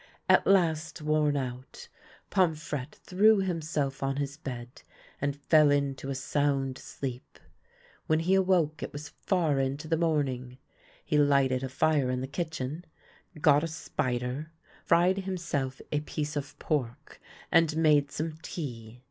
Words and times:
At 0.27 0.47
last, 0.47 1.03
worn 1.03 1.37
out, 1.37 1.87
Pomfrette 2.31 2.95
threw 3.03 3.37
himself 3.37 4.01
on 4.01 4.15
his 4.15 4.35
bed, 4.35 4.81
and 5.21 5.35
fell 5.35 5.69
into 5.69 6.09
a 6.09 6.15
sound 6.15 6.79
sleep. 6.79 7.37
When 8.07 8.21
he 8.21 8.33
awoke 8.33 8.81
it 8.81 8.91
was 8.93 9.09
far 9.09 9.59
into 9.59 9.87
the 9.87 9.97
morning. 9.97 10.57
He 11.05 11.19
lighted 11.19 11.61
a 11.63 11.69
fire 11.69 12.09
in 12.09 12.19
the 12.19 12.25
kitchen, 12.27 12.83
got 13.41 13.63
a" 13.63 13.67
spider," 13.87 14.51
fried 14.85 15.17
himself 15.17 15.79
a 15.91 15.99
piece 15.99 16.35
of 16.35 16.57
pork, 16.57 17.21
and 17.51 17.77
made 17.77 18.09
some 18.09 18.37
tea. 18.41 18.99